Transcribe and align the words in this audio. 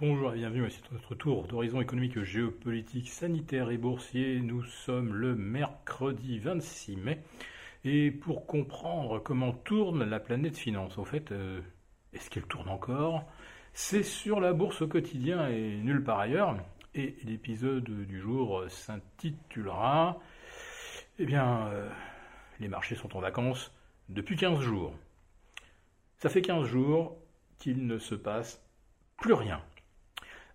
Bonjour 0.00 0.32
et 0.34 0.38
bienvenue 0.38 0.64
à 0.64 0.68
notre 0.90 1.14
tour 1.14 1.46
d'horizon 1.46 1.80
économique, 1.80 2.20
géopolitique, 2.20 3.08
sanitaire 3.08 3.70
et 3.70 3.78
boursier. 3.78 4.40
Nous 4.40 4.64
sommes 4.64 5.14
le 5.14 5.36
mercredi 5.36 6.40
26 6.40 6.96
mai. 6.96 7.22
Et 7.84 8.10
pour 8.10 8.44
comprendre 8.44 9.20
comment 9.20 9.52
tourne 9.52 10.02
la 10.02 10.18
planète 10.18 10.56
finance, 10.56 10.98
au 10.98 11.04
fait, 11.04 11.30
euh, 11.30 11.60
est-ce 12.12 12.28
qu'elle 12.28 12.48
tourne 12.48 12.68
encore? 12.70 13.22
C'est 13.72 14.02
sur 14.02 14.40
la 14.40 14.52
bourse 14.52 14.82
au 14.82 14.88
quotidien 14.88 15.46
et 15.48 15.76
nulle 15.76 16.02
part 16.02 16.18
ailleurs. 16.18 16.56
Et 16.96 17.14
l'épisode 17.22 17.84
du 17.84 18.20
jour 18.20 18.64
s'intitulera 18.68 20.18
Eh 21.20 21.24
bien, 21.24 21.68
euh, 21.68 21.88
les 22.58 22.66
marchés 22.66 22.96
sont 22.96 23.16
en 23.16 23.20
vacances 23.20 23.72
depuis 24.08 24.34
15 24.34 24.58
jours. 24.58 24.92
Ça 26.18 26.28
fait 26.28 26.42
15 26.42 26.66
jours 26.66 27.16
qu'il 27.58 27.86
ne 27.86 27.98
se 27.98 28.16
passe 28.16 28.60
plus 29.18 29.34
rien. 29.34 29.62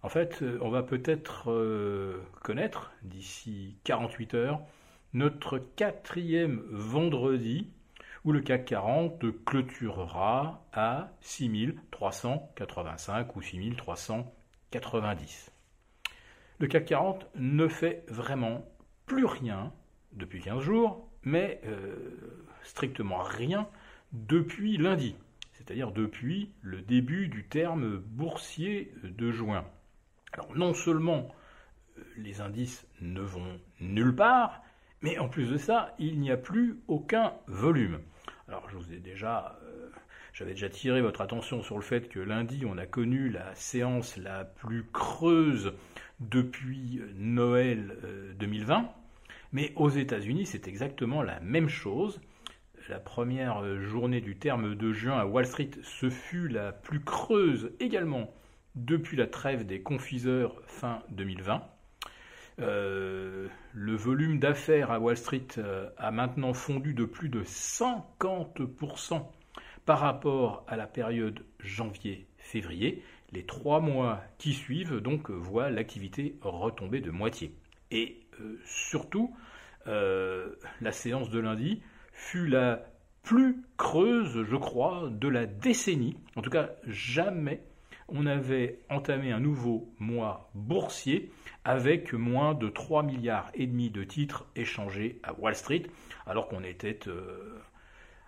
En 0.02 0.10
fait, 0.10 0.42
euh, 0.42 0.58
on 0.62 0.70
va 0.70 0.84
peut-être 0.84 1.52
euh, 1.52 2.22
connaître 2.42 2.94
d'ici 3.04 3.76
48 3.84 4.34
heures 4.34 4.62
notre 5.14 5.58
quatrième 5.58 6.64
vendredi 6.70 7.70
où 8.24 8.32
le 8.32 8.40
CAC 8.42 8.66
40 8.66 9.44
clôturera 9.46 10.66
à 10.74 11.12
6385 11.22 13.36
ou 13.36 13.42
6390. 13.42 15.52
Le 16.60 16.68
CAC 16.68 16.86
40 16.86 17.28
ne 17.36 17.68
fait 17.68 18.06
vraiment 18.08 18.66
plus 19.06 19.26
rien 19.26 19.74
depuis 20.14 20.42
15 20.42 20.62
jours, 20.62 21.10
mais 21.24 21.60
euh, 21.66 22.38
strictement 22.64 23.22
rien 23.22 23.68
depuis 24.12 24.78
lundi, 24.78 25.16
c'est-à-dire 25.54 25.92
depuis 25.92 26.52
le 26.62 26.82
début 26.82 27.28
du 27.28 27.48
terme 27.48 27.98
boursier 27.98 28.92
de 29.04 29.32
juin. 29.32 29.66
Alors 30.34 30.56
non 30.56 30.74
seulement 30.74 31.34
euh, 31.98 32.04
les 32.18 32.42
indices 32.42 32.88
ne 33.02 33.22
vont 33.22 33.60
nulle 33.80 34.16
part, 34.16 34.62
mais 35.02 35.18
en 35.18 35.30
plus 35.30 35.50
de 35.50 35.58
ça, 35.58 35.96
il 36.00 36.20
n'y 36.20 36.32
a 36.32 36.38
plus 36.38 36.80
aucun 36.88 37.34
volume. 37.48 38.00
Alors 38.48 38.70
je 38.70 38.78
vous 38.78 38.94
ai 38.94 38.98
déjà, 38.98 39.58
euh, 39.64 39.90
j'avais 40.34 40.52
déjà 40.52 40.70
tiré 40.70 41.02
votre 41.02 41.22
attention 41.22 41.62
sur 41.64 41.76
le 41.76 41.82
fait 41.82 42.10
que 42.10 42.20
lundi, 42.20 42.64
on 42.66 42.78
a 42.78 42.86
connu 42.86 43.30
la 43.30 43.54
séance 43.56 44.18
la 44.18 44.46
plus 44.46 44.86
creuse 44.92 45.74
depuis 46.20 47.02
Noël 47.16 47.96
2020. 48.40 48.78
Euh, 48.78 48.82
mais 49.52 49.74
aux 49.76 49.90
États-Unis, 49.90 50.46
c'est 50.46 50.68
exactement 50.68 51.24
la 51.24 51.40
même 51.40 51.70
chose. 51.70 52.22
La 52.88 53.00
première 53.00 53.82
journée 53.82 54.22
du 54.22 54.36
terme 54.36 54.76
de 54.76 54.94
juin 54.94 55.18
à 55.18 55.26
Wall 55.26 55.46
Street, 55.46 55.72
ce 55.84 56.10
fut 56.10 56.48
la 56.48 56.72
plus 56.72 57.00
creuse 57.00 57.72
également 57.80 58.32
depuis 58.76 59.18
la 59.18 59.28
trêve 59.28 59.66
des 59.66 59.82
confiseurs 59.82 60.62
fin 60.66 61.02
2020. 61.10 61.64
Euh, 62.62 63.48
le 63.74 63.96
volume 63.96 64.40
d'affaires 64.40 64.92
à 64.92 65.00
Wall 65.00 65.16
Street 65.16 65.48
euh, 65.58 65.90
a 65.98 66.12
maintenant 66.12 66.54
fondu 66.54 66.94
de 66.94 67.06
plus 67.06 67.30
de 67.30 67.44
50% 67.44 69.26
par 69.86 70.00
rapport 70.00 70.66
à 70.68 70.76
la 70.76 70.86
période 70.86 71.46
janvier-février. 71.60 73.02
Les 73.32 73.46
trois 73.46 73.80
mois 73.80 74.22
qui 74.38 74.54
suivent 74.54 74.98
donc 74.98 75.30
voient 75.30 75.70
l'activité 75.70 76.36
retomber 76.42 77.00
de 77.00 77.12
moitié. 77.12 77.54
Et 77.92 78.20
euh, 78.42 78.60
surtout, 78.66 79.36
la 79.86 80.92
séance 80.92 81.32
de 81.32 81.40
lundi 81.40 81.82
fut 82.14 82.46
la 82.46 82.84
plus 83.24 83.64
creuse, 83.78 84.44
je 84.44 84.56
crois, 84.56 85.10
de 85.10 85.28
la 85.28 85.48
décennie. 85.48 86.16
En 86.36 86.44
tout 86.44 86.52
cas, 86.52 86.70
jamais 86.86 87.64
on 88.12 88.26
avait 88.26 88.80
entamé 88.90 89.32
un 89.32 89.40
nouveau 89.40 89.94
mois 90.00 90.50
boursier 90.54 91.32
avec 91.64 92.14
moins 92.14 92.54
de 92.54 92.70
3 92.70 93.04
milliards 93.04 93.52
et 93.54 93.68
demi 93.68 93.90
de 93.90 94.04
titres 94.04 94.48
échangés 94.56 95.20
à 95.24 95.34
Wall 95.34 95.56
Street, 95.56 95.84
alors 96.26 96.48
qu'on 96.48 96.64
était 96.64 97.00
euh, 97.08 97.60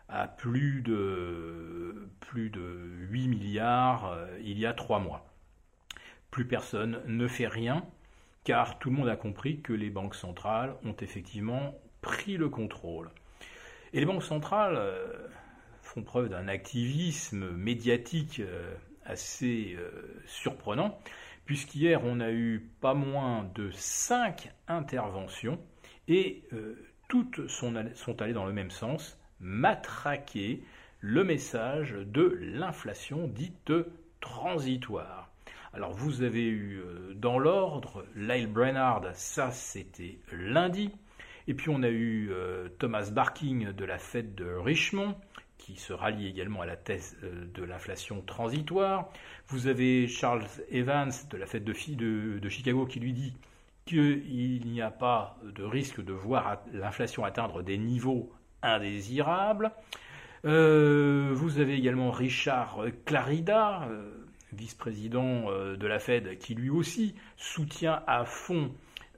à 0.10 0.28
plus 0.28 0.82
de, 0.82 2.10
plus 2.20 2.50
de 2.50 2.62
8 3.10 3.28
milliards 3.28 4.12
euh, 4.12 4.28
il 4.44 4.60
y 4.60 4.66
a 4.66 4.74
3 4.74 5.00
mois. 5.00 5.26
Plus 6.30 6.46
personne 6.46 7.02
ne 7.08 7.28
fait 7.28 7.48
rien, 7.48 7.86
car 8.44 8.80
tout 8.80 8.90
le 8.90 8.96
monde 8.96 9.10
a 9.10 9.16
compris 9.16 9.62
que 9.62 9.74
les 9.74 9.90
banques 9.90 10.16
centrales 10.16 10.76
ont 10.84 10.96
effectivement 11.02 11.76
pris 12.02 12.38
le 12.38 12.50
contrôle. 12.50 13.10
Et 13.94 14.00
les 14.00 14.06
banques 14.06 14.24
centrales 14.24 14.76
euh, 14.78 15.28
font 15.82 16.04
preuve 16.04 16.30
d'un 16.30 16.48
activisme 16.48 17.52
médiatique 17.52 18.42
assez 19.06 19.76
euh, 19.78 20.22
surprenant, 20.26 21.00
puisqu'hier 21.46 22.02
on 22.04 22.20
a 22.20 22.32
eu 22.32 22.70
pas 22.82 22.94
moins 22.94 23.50
de 23.56 23.72
5 23.72 24.52
interventions 24.68 25.60
et 26.08 26.44
euh, 26.54 26.76
toutes 27.08 27.48
sont, 27.48 27.76
allées 27.76 28.34
dans 28.34 28.46
le 28.46 28.54
même 28.54 28.72
sens, 28.72 29.20
matraquer 29.40 30.64
le 31.00 31.24
message 31.24 31.94
de 31.94 32.38
l'inflation 32.42 33.28
dite 33.28 33.74
transitoire. 34.20 35.30
Alors 35.74 35.92
vous 35.92 36.22
avez 36.22 36.48
eu 36.48 36.80
euh, 36.80 37.14
dans 37.16 37.40
l'ordre 37.40 38.06
Lyle 38.16 38.48
Brennard, 38.48 39.04
ça 39.14 39.52
c'était 39.52 40.20
lundi, 40.32 40.92
et 41.48 41.54
puis 41.54 41.70
on 41.70 41.82
a 41.82 41.90
eu 41.90 42.32
Thomas 42.78 43.10
Barking 43.12 43.72
de 43.74 43.84
la 43.84 43.98
fête 43.98 44.36
de 44.36 44.46
Richmond, 44.46 45.16
qui 45.62 45.76
se 45.76 45.94
rallie 45.94 46.28
également 46.28 46.62
à 46.62 46.66
la 46.66 46.76
thèse 46.76 47.16
euh, 47.24 47.46
de 47.54 47.64
l'inflation 47.64 48.22
transitoire. 48.22 49.10
Vous 49.48 49.68
avez 49.68 50.08
Charles 50.08 50.46
Evans 50.72 51.12
de 51.30 51.38
la 51.38 51.46
fête 51.46 51.64
de, 51.64 52.40
de, 52.40 52.50
Chicago 52.50 52.86
qui 52.88 53.00
lui 53.00 53.14
dit 53.14 53.34
qu'il 53.86 54.66
n'y 54.66 54.82
a 54.82 54.90
pas 54.90 55.38
de 55.44 55.64
risque 55.64 56.04
de 56.04 56.14
voir 56.14 56.62
l'inflation 56.74 57.24
atteindre 57.24 57.62
des 57.62 57.78
niveaux 57.78 58.32
indésirables. 58.64 59.72
Euh, 60.46 61.32
vous 61.34 61.60
avez 61.60 61.76
également 61.76 62.10
Richard 62.10 62.80
Clarida, 63.06 63.84
euh, 63.90 64.12
vice-président 64.54 65.46
de 65.52 65.88
la 65.88 66.00
Fed, 66.00 66.40
qui 66.40 66.56
lui 66.56 66.70
aussi 66.70 67.16
soutient 67.38 68.02
à 68.08 68.26
fond 68.26 68.72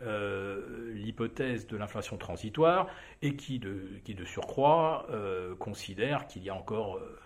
euh, 0.06 0.91
l'hypothèse 0.94 1.68
de 1.68 1.78
l'inflation 1.78 2.18
transitoire 2.18 2.88
et 3.22 3.36
qui 3.36 3.59
de, 3.59 3.88
qui 4.03 4.16
de 4.16 4.25
surcroît 4.25 5.08
euh, 5.12 5.56
considère 5.56 6.28
qu'il 6.28 6.44
y 6.44 6.50
a 6.50 6.56
encore 6.56 6.97
euh, 6.97 7.19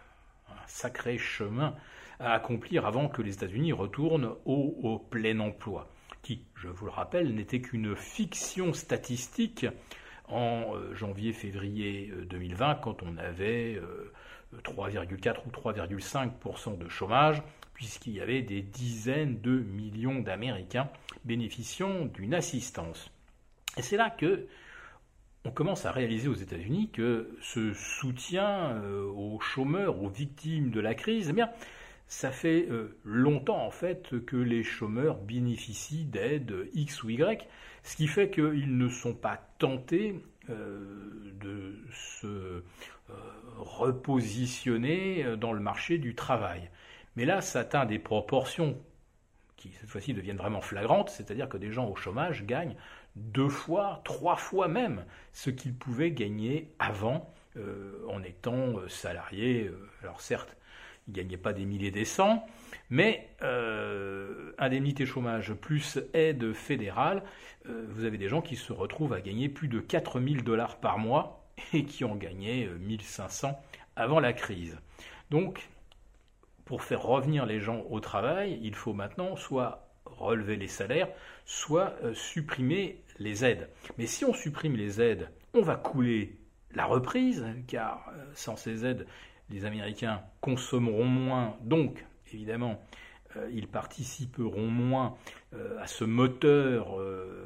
un 0.49 0.67
sacré 0.67 1.17
chemin 1.17 1.75
à 2.19 2.33
accomplir 2.33 2.85
avant 2.85 3.09
que 3.09 3.21
les 3.21 3.33
États-Unis 3.33 3.73
retournent 3.73 4.33
au, 4.45 4.75
au, 4.81 4.99
plein 4.99 5.39
emploi, 5.39 5.89
qui, 6.21 6.43
je 6.55 6.67
vous 6.67 6.85
le 6.85 6.91
rappelle, 6.91 7.33
n'était 7.33 7.61
qu'une 7.61 7.95
fiction 7.95 8.73
statistique 8.73 9.65
en 10.27 10.73
janvier-février 10.93 12.11
2020 12.25 12.75
quand 12.75 13.01
on 13.03 13.17
avait 13.17 13.79
3,4 14.63 15.37
ou 15.45 15.51
3,5% 15.51 16.77
de 16.77 16.89
chômage 16.89 17.41
puisqu'il 17.77 18.13
y 18.13 18.21
avait 18.21 18.41
des 18.41 18.63
dizaines 18.63 19.39
de 19.39 19.59
millions 19.59 20.19
d'Américains 20.19 20.89
bénéficiant 21.25 22.05
d'une 22.05 22.33
assistance. 22.33 23.11
Et 23.77 23.83
c'est 23.83 23.97
là 23.97 24.09
que 24.09 24.47
on 25.45 25.51
commence 25.51 25.85
à 25.85 25.91
réaliser 25.91 26.27
aux 26.27 26.33
États-Unis 26.33 26.89
que 26.91 27.37
ce 27.39 27.71
soutien 27.73 28.71
euh, 28.71 29.05
aux 29.05 29.39
chômeurs, 29.39 30.01
aux 30.01 30.09
victimes 30.09 30.71
de 30.71 30.79
la 30.79 30.95
crise, 30.95 31.27
eh 31.29 31.33
bien, 31.33 31.51
ça 32.07 32.31
fait 32.31 32.67
euh, 32.69 32.97
longtemps 33.05 33.63
en 33.63 33.69
fait 33.69 34.25
que 34.25 34.35
les 34.35 34.63
chômeurs 34.63 35.19
bénéficient 35.19 36.05
d'aides 36.05 36.67
X 36.73 37.03
ou 37.03 37.11
Y, 37.11 37.47
ce 37.83 37.95
qui 37.95 38.07
fait 38.07 38.31
qu'ils 38.31 38.75
ne 38.75 38.89
sont 38.89 39.13
pas 39.13 39.37
tentés 39.59 40.19
euh, 40.49 41.31
de 41.39 41.77
se 41.93 42.63
repositionner 43.57 45.37
dans 45.37 45.53
le 45.53 45.61
marché 45.61 45.97
du 45.97 46.13
travail. 46.13 46.69
Mais 47.17 47.25
là, 47.25 47.41
ça 47.41 47.61
atteint 47.61 47.85
des 47.85 47.97
proportions 47.97 48.77
qui, 49.55 49.71
cette 49.71 49.89
fois-ci, 49.89 50.13
deviennent 50.13 50.37
vraiment 50.37 50.61
flagrantes, 50.61 51.09
c'est-à-dire 51.09 51.49
que 51.49 51.57
des 51.57 51.71
gens 51.71 51.87
au 51.89 51.95
chômage 51.95 52.45
gagnent 52.45 52.75
deux 53.15 53.49
fois, 53.49 54.01
trois 54.05 54.35
fois 54.35 54.67
même 54.67 55.03
ce 55.33 55.49
qu'ils 55.49 55.73
pouvaient 55.73 56.11
gagner 56.11 56.71
avant 56.77 57.33
euh, 57.57 58.05
en 58.07 58.21
étant 58.21 58.77
euh, 58.77 58.87
salariés. 58.87 59.65
Euh, 59.65 59.89
alors 60.03 60.21
certes, 60.21 60.55
ils 61.07 61.11
ne 61.11 61.15
gagnaient 61.15 61.37
pas 61.37 61.53
des 61.53 61.65
milliers 61.65 61.89
des 61.89 62.05
cents, 62.05 62.45
mais 62.91 63.29
indemnité 64.59 65.07
chômage 65.07 65.53
plus 65.53 65.99
aide 66.13 66.53
fédérale, 66.53 67.23
vous 67.65 68.03
avez 68.03 68.17
des 68.17 68.27
gens 68.27 68.41
qui 68.41 68.57
se 68.57 68.73
retrouvent 68.73 69.13
à 69.13 69.21
gagner 69.21 69.47
plus 69.47 69.69
de 69.69 69.79
4000 69.79 70.43
dollars 70.43 70.77
par 70.79 70.99
mois 70.99 71.47
et 71.73 71.85
qui 71.85 72.03
ont 72.03 72.15
gagné 72.15 72.67
1500 72.81 73.57
avant 73.95 74.19
la 74.19 74.33
crise. 74.33 74.77
Donc 75.29 75.69
pour 76.67 76.83
faire 76.83 77.01
revenir 77.01 77.45
les 77.45 77.59
gens 77.59 77.83
au 77.89 77.99
travail, 77.99 78.59
il 78.61 78.75
faut 78.75 78.93
maintenant 78.93 79.35
soit 79.35 79.87
relever 80.05 80.57
les 80.57 80.67
salaires, 80.67 81.07
soit 81.45 81.95
euh, 82.03 82.13
supprimer 82.13 83.01
les 83.19 83.45
aides. 83.45 83.69
Mais 83.97 84.05
si 84.05 84.25
on 84.25 84.33
supprime 84.33 84.75
les 84.75 85.01
aides, 85.01 85.29
on 85.53 85.61
va 85.61 85.75
couler 85.75 86.37
la 86.75 86.85
reprise, 86.85 87.45
car 87.67 88.11
euh, 88.13 88.25
sans 88.35 88.57
ces 88.57 88.85
aides, 88.85 89.07
les 89.49 89.63
Américains 89.63 90.21
consommeront 90.41 91.05
moins, 91.05 91.55
donc 91.61 92.05
évidemment, 92.33 92.81
ils 93.51 93.67
participeront 93.67 94.67
moins 94.67 95.15
à 95.79 95.85
ce 95.85 96.03
moteur 96.03 96.99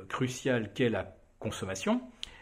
crucial 0.08 0.72
qu'est 0.74 0.90
la 0.90 1.16
consommation. 1.38 2.02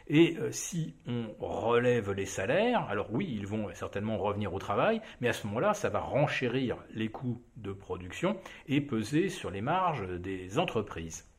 Et 0.09 0.37
si 0.49 0.95
on 1.07 1.27
relève 1.39 2.11
les 2.13 2.25
salaires, 2.25 2.87
alors 2.89 3.13
oui, 3.13 3.27
ils 3.31 3.45
vont 3.45 3.67
certainement 3.73 4.17
revenir 4.17 4.53
au 4.53 4.59
travail, 4.59 5.01
mais 5.21 5.29
à 5.29 5.33
ce 5.33 5.45
moment-là, 5.47 5.75
ça 5.75 5.89
va 5.89 5.99
renchérir 5.99 6.77
les 6.95 7.09
coûts 7.09 7.43
de 7.57 7.71
production 7.71 8.37
et 8.67 8.81
peser 8.81 9.29
sur 9.29 9.51
les 9.51 9.61
marges 9.61 10.07
des 10.19 10.57
entreprises. 10.57 11.29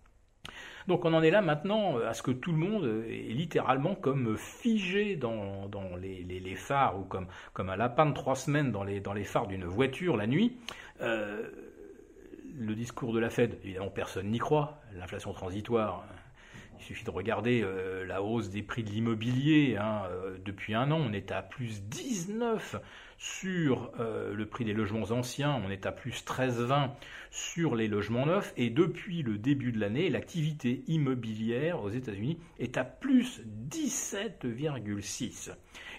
Donc 0.87 1.05
on 1.05 1.15
en 1.15 1.23
est 1.23 1.31
là 1.31 1.43
maintenant 1.43 1.99
euh, 1.99 2.09
à 2.09 2.15
ce 2.15 2.23
que 2.23 2.31
tout 2.31 2.53
le 2.53 2.59
monde 2.59 3.05
est 3.09 3.33
littéralement 3.33 3.95
comme 3.95 4.37
figé 4.37 5.17
dans, 5.17 5.69
les, 6.01 6.55
phares 6.57 6.99
ou 6.99 7.05
comme, 7.05 7.29
un 7.71 7.77
lapin 7.77 8.07
de 8.07 8.13
trois 8.13 8.35
semaines 8.35 8.73
dans 8.73 8.83
les, 8.83 9.25
phares 9.25 9.47
d'une 9.47 9.65
voiture 9.65 10.17
la 10.17 10.27
nuit. 10.27 10.57
Euh, 11.01 11.49
le 12.59 12.75
discours 12.75 13.13
de 13.13 13.21
la 13.21 13.31
Fed, 13.31 13.59
évidemment 13.63 13.91
personne 13.91 14.31
n'y 14.31 14.39
croit, 14.39 14.81
l'inflation 14.95 15.33
transitoire, 15.33 16.05
il 16.81 16.85
suffit 16.85 17.05
de 17.05 17.11
regarder 17.11 17.63
euh, 17.63 18.05
la 18.07 18.23
hausse 18.23 18.49
des 18.49 18.63
prix 18.63 18.83
de 18.83 18.91
l'immobilier. 18.91 19.77
Hein, 19.77 20.03
depuis 20.45 20.75
un 20.75 20.91
an, 20.91 20.99
on 20.99 21.13
est 21.13 21.31
à 21.31 21.43
plus 21.43 21.83
19 21.83 22.77
sur 23.21 23.93
euh, 24.01 24.33
le 24.33 24.47
prix 24.47 24.65
des 24.65 24.73
logements 24.73 25.11
anciens, 25.11 25.61
on 25.63 25.71
est 25.71 25.85
à 25.85 25.93
plus 25.93 26.25
13,20 26.25 26.89
sur 27.31 27.75
les 27.75 27.87
logements 27.87 28.25
neufs. 28.25 28.55
Et 28.57 28.71
depuis 28.71 29.23
le 29.23 29.37
début 29.37 29.73
de 29.73 29.79
l'année, 29.79 30.09
l'activité 30.09 30.83
immobilière 30.87 31.83
aux 31.83 31.91
États-Unis 31.91 32.39
est 32.59 32.79
à 32.79 32.85
plus 32.85 33.43
17,6. 33.69 35.51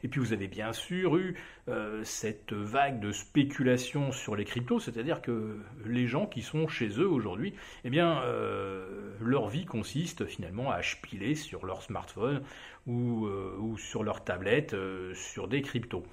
Et 0.04 0.08
puis 0.08 0.20
vous 0.20 0.34
avez 0.34 0.48
bien 0.48 0.74
sûr 0.74 1.16
eu 1.16 1.36
euh, 1.68 2.04
cette 2.04 2.54
vague 2.54 3.00
de 3.00 3.12
spéculation 3.12 4.12
sur 4.12 4.36
les 4.36 4.44
cryptos, 4.44 4.80
c'est-à-dire 4.80 5.22
que 5.22 5.60
les 5.86 6.08
gens 6.08 6.26
qui 6.26 6.42
sont 6.42 6.68
chez 6.68 6.88
eux 7.00 7.08
aujourd'hui, 7.08 7.54
eh 7.84 7.92
bien, 7.92 8.24
euh, 8.24 9.14
leur 9.22 9.48
vie 9.48 9.66
consiste 9.66 10.26
finalement 10.26 10.72
à 10.72 10.82
spiler 10.82 11.36
sur 11.36 11.68
leur 11.68 11.84
smartphone 11.84 12.42
ou, 12.88 13.28
ou 13.28 13.78
sur 13.78 14.04
leur 14.04 14.24
tablette 14.24 14.76
sur 15.14 15.48
des 15.48 15.62
cryptos. 15.62 16.04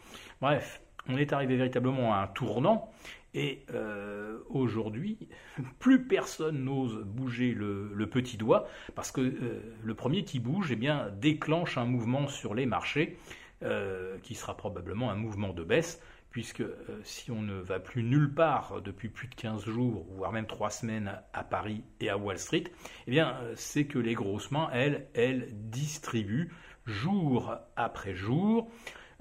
Bref, 0.40 0.80
on 1.08 1.16
est 1.16 1.32
arrivé 1.32 1.56
véritablement 1.56 2.14
à 2.14 2.18
un 2.18 2.26
tournant. 2.26 2.92
Et 3.34 3.64
euh, 3.74 4.38
aujourd'hui, 4.48 5.28
plus 5.78 6.04
personne 6.04 6.64
n'ose 6.64 7.02
bouger 7.04 7.52
le, 7.52 8.06
petit 8.10 8.36
doigt, 8.36 8.66
parce 8.94 9.10
que 9.10 9.20
euh, 9.20 9.60
le 9.82 9.94
premier 9.94 10.24
qui 10.24 10.40
bouge 10.40 10.72
eh 10.72 10.88
déclenche 11.20 11.76
un 11.76 11.84
mouvement 11.84 12.28
sur 12.28 12.54
les 12.54 12.66
marchés, 12.66 13.18
euh, 13.62 14.16
qui 14.22 14.34
sera 14.34 14.56
probablement 14.56 15.10
un 15.10 15.16
mouvement 15.16 15.52
de 15.52 15.62
baisse, 15.62 16.00
puisque 16.30 16.62
si 17.04 17.30
on 17.30 17.42
ne 17.42 17.54
va 17.54 17.80
plus 17.80 18.02
nulle 18.02 18.32
part 18.32 18.80
depuis 18.82 19.08
plus 19.08 19.28
de 19.28 19.34
15 19.34 19.64
jours, 19.64 20.06
voire 20.10 20.32
même 20.32 20.46
3 20.46 20.70
semaines 20.70 21.20
à 21.32 21.42
Paris 21.42 21.82
et 22.00 22.10
à 22.10 22.18
Wall 22.18 22.38
Street, 22.38 22.64
eh 23.06 23.10
bien, 23.10 23.36
c'est 23.54 23.86
que 23.86 23.98
les 23.98 24.14
grosses 24.14 24.50
mains, 24.50 24.68
elles, 24.72 25.08
elles 25.14 25.48
distribuent 25.52 26.50
jour 26.86 27.54
après 27.76 28.14
jour. 28.14 28.70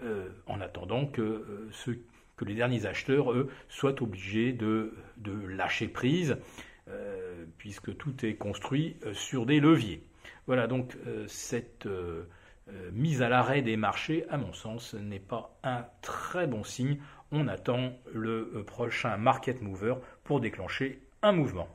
Euh, 0.03 0.29
en 0.45 0.61
attendant 0.61 1.07
que, 1.07 1.21
euh, 1.21 1.95
que 2.35 2.45
les 2.45 2.53
derniers 2.53 2.85
acheteurs, 2.85 3.31
eux, 3.31 3.49
soient 3.67 3.99
obligés 4.03 4.53
de, 4.53 4.93
lâcher 5.47 5.87
prise, 5.87 6.37
euh, 6.87 7.45
puisque 7.57 7.97
tout 7.97 8.23
est 8.23 8.35
construit 8.35 8.97
sur 9.13 9.47
des 9.47 9.59
leviers. 9.59 10.03
Voilà, 10.45 10.67
donc 10.67 10.95
cette 11.25 11.87
mise 12.91 13.21
à 13.21 13.29
l'arrêt 13.29 13.61
des 13.61 13.77
marchés, 13.77 14.25
à 14.29 14.37
mon 14.37 14.53
sens, 14.53 14.93
n'est 14.93 15.19
pas 15.19 15.57
un 15.63 15.85
très 16.01 16.47
bon 16.47 16.63
signe. 16.63 16.99
On 17.31 17.47
attend 17.47 17.93
le 18.13 18.63
prochain 18.65 19.17
market 19.17 19.61
mover 19.61 19.95
pour 20.23 20.39
déclencher 20.39 21.01
un 21.21 21.31
mouvement. 21.31 21.67